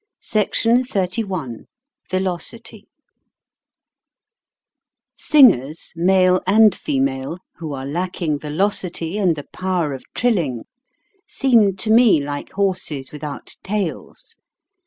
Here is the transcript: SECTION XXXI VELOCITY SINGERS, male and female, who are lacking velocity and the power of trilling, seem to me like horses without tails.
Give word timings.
SECTION 0.19 0.83
XXXI 0.83 1.65
VELOCITY 2.09 2.87
SINGERS, 5.15 5.93
male 5.95 6.41
and 6.47 6.73
female, 6.73 7.37
who 7.57 7.71
are 7.73 7.85
lacking 7.85 8.39
velocity 8.39 9.19
and 9.19 9.35
the 9.35 9.45
power 9.53 9.93
of 9.93 10.03
trilling, 10.15 10.63
seem 11.27 11.75
to 11.75 11.91
me 11.91 12.19
like 12.19 12.49
horses 12.53 13.11
without 13.11 13.57
tails. 13.61 14.37